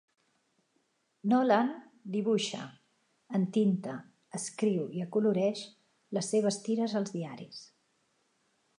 Nolan 1.33 1.69
dibuixa, 2.15 2.63
entinta, 3.41 3.93
escriu 4.41 4.89
i 5.01 5.07
acoloreix 5.09 5.65
les 6.19 6.35
seves 6.37 6.61
tires 6.69 7.01
als 7.03 7.19
diaris. 7.19 7.65